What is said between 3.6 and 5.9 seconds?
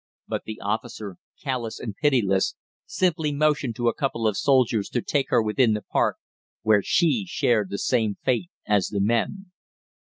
to a couple of soldiers to take her within the